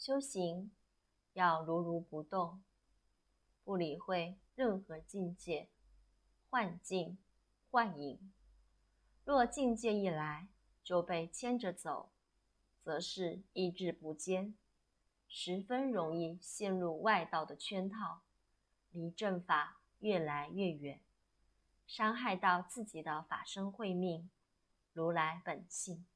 [0.00, 0.70] 修行
[1.34, 2.62] 要如如不动
[3.62, 5.68] 不理会任何境界
[6.48, 7.18] 幻境
[7.70, 8.32] 幻影。
[9.26, 10.48] 若境界一来
[10.82, 12.12] 就被牵着走
[12.82, 14.54] 则是意志不坚
[15.28, 18.22] 十分容易陷入外道的圈套
[18.92, 21.02] 离正法越来越远
[21.86, 24.30] 伤害到自己的法身慧命
[24.94, 26.06] 如来本性。